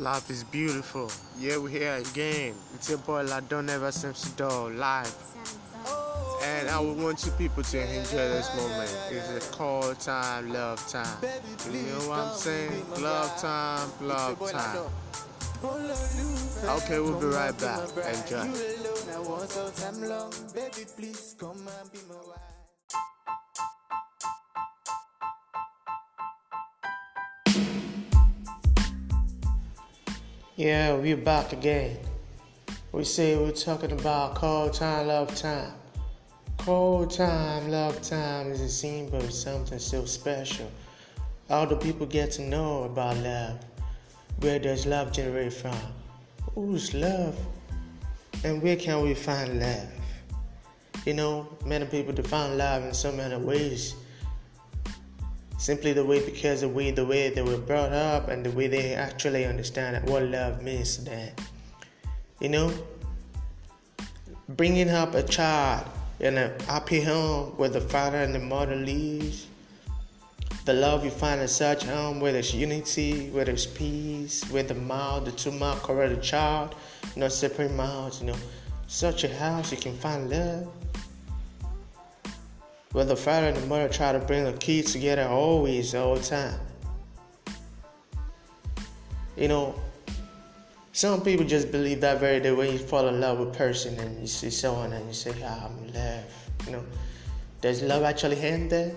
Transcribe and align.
Life 0.00 0.30
is 0.30 0.44
beautiful. 0.44 1.10
Yeah, 1.38 1.58
we're 1.58 1.68
here 1.68 1.96
again. 1.96 2.54
It's 2.74 2.88
your 2.88 2.96
boy 2.96 3.22
Ladon 3.26 3.68
Ever 3.68 3.92
Simpson 3.92 4.32
Dog 4.34 4.74
live. 4.74 5.14
And 6.42 6.70
I 6.70 6.80
would 6.80 6.96
want 6.96 7.22
you 7.26 7.32
people 7.32 7.62
to 7.62 7.78
enjoy 7.78 8.16
this 8.16 8.48
moment. 8.56 8.98
It's 9.10 9.46
a 9.46 9.52
call 9.52 9.94
time, 9.96 10.54
love 10.54 10.80
time. 10.88 11.18
You 11.70 11.82
know 11.82 12.08
what 12.08 12.18
I'm 12.18 12.34
saying? 12.34 12.82
Love 12.98 13.36
time, 13.42 13.90
love 14.00 14.50
time. 14.50 14.86
Okay, 16.78 16.98
we'll 16.98 17.20
be 17.20 17.26
right 17.26 17.58
back. 17.60 17.80
Enjoy. 18.14 18.48
Yeah, 30.60 30.92
we're 30.96 31.16
back 31.16 31.54
again. 31.54 31.96
We 32.92 33.04
say 33.04 33.34
we're 33.34 33.50
talking 33.50 33.92
about 33.92 34.34
cold 34.34 34.74
time, 34.74 35.06
love 35.06 35.34
time. 35.34 35.72
Cold 36.58 37.10
time, 37.12 37.70
love 37.70 38.02
time 38.02 38.48
is 38.52 38.60
a 38.60 38.68
symbol 38.68 39.16
of 39.16 39.32
something 39.32 39.78
so 39.78 40.04
special. 40.04 40.70
How 41.48 41.64
do 41.64 41.76
people 41.76 42.04
get 42.04 42.32
to 42.32 42.42
know 42.42 42.82
about 42.82 43.16
love? 43.16 43.58
Where 44.40 44.58
does 44.58 44.84
love 44.84 45.12
generate 45.12 45.54
from? 45.54 45.78
Who's 46.54 46.92
love? 46.92 47.38
And 48.44 48.62
where 48.62 48.76
can 48.76 49.00
we 49.00 49.14
find 49.14 49.60
love? 49.60 49.88
You 51.06 51.14
know, 51.14 51.48
many 51.64 51.86
people 51.86 52.12
define 52.12 52.58
love 52.58 52.84
in 52.84 52.92
so 52.92 53.10
many 53.10 53.42
ways 53.42 53.94
simply 55.60 55.92
the 55.92 56.02
way 56.02 56.24
because 56.24 56.62
the 56.62 56.68
way 56.68 56.90
the 56.90 57.04
way 57.04 57.28
they 57.28 57.42
were 57.42 57.58
brought 57.58 57.92
up 57.92 58.28
and 58.28 58.44
the 58.44 58.50
way 58.52 58.66
they 58.66 58.94
actually 58.94 59.44
understand 59.44 60.08
what 60.08 60.22
love 60.22 60.62
means 60.62 60.96
to 60.96 61.04
them. 61.04 61.34
You 62.40 62.48
know, 62.48 62.72
bringing 64.48 64.88
up 64.88 65.14
a 65.14 65.22
child 65.22 65.86
in 66.18 66.38
a 66.38 66.50
happy 66.66 67.02
home 67.02 67.50
where 67.58 67.68
the 67.68 67.82
father 67.82 68.16
and 68.16 68.34
the 68.34 68.38
mother 68.38 68.74
lives, 68.74 69.48
the 70.64 70.72
love 70.72 71.04
you 71.04 71.10
find 71.10 71.42
in 71.42 71.48
such 71.48 71.84
home 71.84 72.20
where 72.20 72.32
there's 72.32 72.54
unity, 72.54 73.28
where 73.28 73.44
there's 73.44 73.66
peace, 73.66 74.42
where 74.50 74.62
the 74.62 74.74
mouth, 74.74 75.26
the 75.26 75.32
two 75.32 75.50
mouths 75.50 75.82
cover 75.82 76.08
the 76.08 76.22
child, 76.22 76.74
not 77.16 77.32
separate 77.32 77.72
mouths. 77.72 78.22
You 78.22 78.28
know, 78.28 78.36
such 78.88 79.24
a 79.24 79.34
house 79.36 79.70
you 79.70 79.76
can 79.76 79.94
find 79.94 80.30
love 80.30 80.72
where 82.92 83.04
the 83.04 83.16
father 83.16 83.48
and 83.48 83.56
the 83.56 83.66
mother 83.66 83.88
try 83.88 84.12
to 84.12 84.18
bring 84.18 84.44
the 84.44 84.52
kids 84.54 84.92
together 84.92 85.26
always, 85.28 85.94
all 85.94 86.16
the 86.16 86.22
time. 86.22 86.60
You 89.36 89.48
know, 89.48 89.74
some 90.92 91.22
people 91.22 91.46
just 91.46 91.70
believe 91.70 92.00
that 92.00 92.18
very 92.18 92.40
day 92.40 92.50
when 92.50 92.72
you 92.72 92.78
fall 92.78 93.06
in 93.08 93.20
love 93.20 93.38
with 93.38 93.48
a 93.48 93.52
person 93.52 93.98
and 94.00 94.20
you 94.20 94.26
see 94.26 94.50
someone 94.50 94.92
and 94.92 95.06
you 95.06 95.14
say, 95.14 95.32
ah, 95.44 95.66
I'm 95.66 95.88
in 95.88 95.94
love. 95.94 96.24
You 96.66 96.72
know, 96.72 96.84
does 97.60 97.82
love 97.82 98.02
actually 98.02 98.40
end 98.40 98.70
there? 98.70 98.94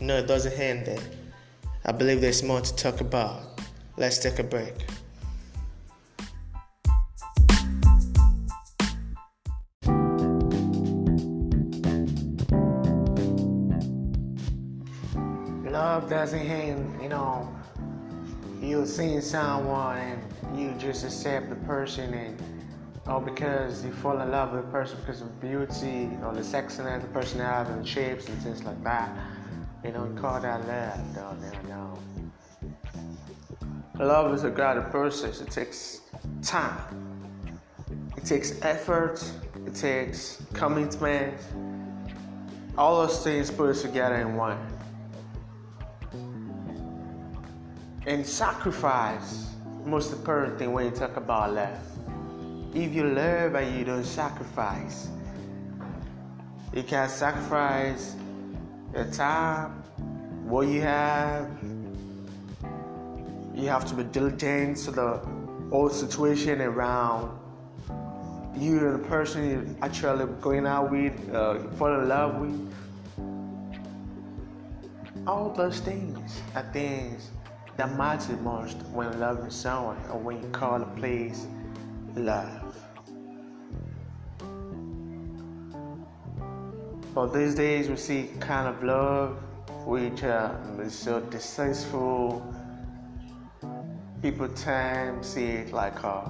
No, 0.00 0.16
it 0.16 0.26
doesn't 0.26 0.54
end 0.54 0.86
there. 0.86 1.02
I 1.84 1.92
believe 1.92 2.20
there's 2.20 2.42
more 2.42 2.62
to 2.62 2.74
talk 2.74 3.00
about. 3.00 3.60
Let's 3.96 4.18
take 4.18 4.38
a 4.38 4.44
break. 4.44 4.74
Love 15.86 16.10
doesn't 16.10 16.40
end, 16.40 17.00
you 17.00 17.08
know, 17.08 17.48
you're 18.60 18.84
seeing 18.84 19.20
someone 19.20 19.98
and 19.98 20.60
you 20.60 20.74
just 20.80 21.04
accept 21.04 21.48
the 21.48 21.54
person 21.74 22.12
and 22.12 22.42
or 23.06 23.20
because 23.20 23.84
you 23.84 23.92
fall 23.92 24.20
in 24.20 24.32
love 24.32 24.50
with 24.52 24.64
a 24.64 24.68
person 24.78 24.98
because 24.98 25.20
of 25.20 25.40
beauty 25.40 26.10
or 26.24 26.34
the 26.34 26.40
sexiness 26.40 27.00
the 27.00 27.06
personality, 27.18 27.70
and 27.70 27.86
shapes 27.86 28.26
and 28.26 28.36
things 28.42 28.64
like 28.64 28.82
that. 28.82 29.16
You 29.84 29.92
know, 29.92 30.04
you 30.06 30.14
call 30.20 30.40
that 30.40 30.66
love, 30.66 30.98
no, 31.14 31.26
no, 31.44 31.98
no. 34.00 34.04
Love 34.04 34.34
is 34.34 34.42
a 34.42 34.50
guided 34.50 34.90
process. 34.90 35.40
It 35.40 35.52
takes 35.52 36.00
time. 36.42 36.80
It 38.16 38.24
takes 38.24 38.60
effort. 38.62 39.22
It 39.68 39.76
takes 39.76 40.42
commitment. 40.52 41.34
All 42.76 43.06
those 43.06 43.22
things 43.22 43.52
put 43.52 43.76
together 43.76 44.16
in 44.16 44.34
one. 44.34 44.58
And 48.06 48.24
sacrifice, 48.24 49.50
most 49.84 50.12
important 50.12 50.60
thing 50.60 50.72
when 50.72 50.84
you 50.84 50.92
talk 50.92 51.16
about 51.16 51.52
love. 51.54 51.76
If 52.72 52.94
you 52.94 53.02
love 53.02 53.56
and 53.56 53.76
you 53.76 53.84
don't 53.84 54.04
sacrifice, 54.04 55.08
you 56.72 56.84
can 56.84 57.08
sacrifice 57.08 58.14
your 58.94 59.06
time, 59.06 59.82
what 60.44 60.68
you 60.68 60.82
have. 60.82 61.50
You 63.56 63.66
have 63.70 63.84
to 63.86 63.94
be 63.96 64.04
diligent 64.04 64.76
to 64.84 64.92
the 64.92 65.20
whole 65.70 65.90
situation 65.90 66.60
around 66.60 67.36
you 68.56 68.86
and 68.86 69.02
the 69.02 69.08
person 69.08 69.50
you're 69.50 69.66
actually 69.82 70.26
going 70.40 70.64
out 70.64 70.92
with, 70.92 71.34
uh, 71.34 71.58
fall 71.70 71.92
in 72.00 72.08
love 72.08 72.36
with. 72.36 72.72
All 75.26 75.50
those 75.50 75.80
things 75.80 76.40
are 76.54 76.62
things 76.72 77.30
that 77.76 77.96
matters 77.96 78.38
most 78.40 78.78
when 78.92 79.20
loving 79.20 79.50
someone 79.50 79.98
or 80.10 80.18
when 80.18 80.42
you 80.42 80.48
call 80.48 80.82
a 80.82 80.86
place 80.96 81.46
love. 82.14 82.74
But 87.14 87.32
these 87.32 87.54
days 87.54 87.88
we 87.88 87.96
see 87.96 88.30
kind 88.40 88.68
of 88.68 88.82
love 88.82 89.38
which 89.86 90.24
uh, 90.24 90.52
is 90.80 90.94
so 90.94 91.20
distasteful. 91.20 92.44
People 94.20 94.48
tend 94.48 95.22
to 95.22 95.28
see 95.28 95.46
it 95.46 95.72
like, 95.72 96.02
uh, 96.02 96.22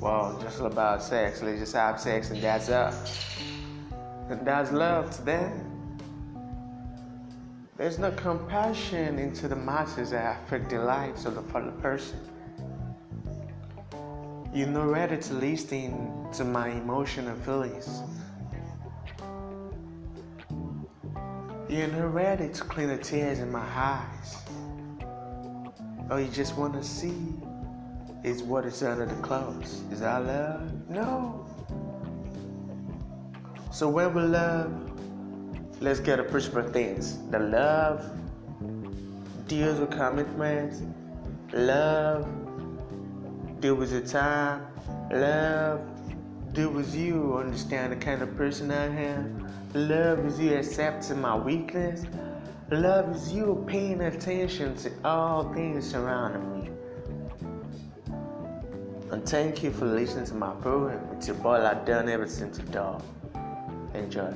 well, 0.00 0.38
just 0.42 0.60
about 0.60 1.02
sex. 1.02 1.42
Let's 1.42 1.60
just 1.60 1.72
have 1.74 1.98
sex 2.00 2.30
and 2.30 2.42
that's 2.42 2.68
up. 2.68 2.94
And 4.28 4.46
that's 4.46 4.70
love 4.70 5.10
to 5.16 5.22
them. 5.22 5.69
There's 7.80 7.98
no 7.98 8.10
compassion 8.10 9.18
into 9.18 9.48
the 9.48 9.56
masses 9.56 10.10
that 10.10 10.42
affect 10.42 10.68
the 10.68 10.80
lives 10.80 11.24
of 11.24 11.34
the 11.34 11.58
other 11.58 11.70
person. 11.70 12.20
You're 14.52 14.68
not 14.68 14.88
ready 14.88 15.16
to 15.16 15.32
listen 15.32 16.26
to 16.34 16.44
my 16.44 16.68
emotion 16.68 17.26
and 17.26 17.42
feelings. 17.42 18.02
You're 21.70 21.86
not 21.86 22.12
ready 22.12 22.50
to 22.50 22.64
clean 22.64 22.88
the 22.88 22.98
tears 22.98 23.38
in 23.38 23.50
my 23.50 23.66
eyes. 23.74 24.36
Or 26.10 26.20
you 26.20 26.28
just 26.28 26.58
want 26.58 26.74
to 26.74 26.84
see 26.84 27.32
is 28.22 28.42
what 28.42 28.66
is 28.66 28.82
under 28.82 29.06
the 29.06 29.22
clothes. 29.22 29.80
Is 29.90 30.00
that 30.00 30.26
love? 30.26 30.70
No. 30.90 31.46
So 33.72 33.88
when 33.88 34.12
we 34.12 34.20
love, 34.20 34.89
let's 35.80 35.98
get 36.00 36.20
a 36.20 36.24
principle 36.24 36.62
things. 36.62 37.18
The 37.30 37.38
love 37.38 38.04
deals 39.48 39.80
with 39.80 39.90
commitment. 39.90 40.74
Love 41.52 42.28
deals 43.60 43.78
with 43.78 43.90
the 43.90 44.00
time. 44.00 44.66
Love 45.10 45.80
deals 46.52 46.74
with 46.74 46.94
you 46.94 47.36
understand 47.36 47.92
the 47.92 47.96
kind 47.96 48.22
of 48.22 48.36
person 48.36 48.70
I 48.70 48.86
am. 48.86 49.48
Love 49.74 50.26
is 50.26 50.38
you 50.38 50.54
accepting 50.54 51.20
my 51.20 51.36
weakness. 51.36 52.04
Love 52.70 53.16
is 53.16 53.32
you 53.32 53.64
paying 53.66 54.02
attention 54.02 54.76
to 54.76 54.92
all 55.04 55.52
things 55.54 55.90
surrounding 55.90 56.62
me. 56.62 56.70
And 59.10 59.28
thank 59.28 59.62
you 59.62 59.72
for 59.72 59.86
listening 59.86 60.26
to 60.26 60.34
my 60.34 60.52
program. 60.56 61.00
It's 61.16 61.26
your 61.26 61.36
boy 61.36 61.64
i've 61.64 61.84
done 61.84 62.08
ever 62.08 62.28
since 62.28 62.58
a 62.58 62.62
dog. 62.62 63.02
Enjoy. 63.94 64.32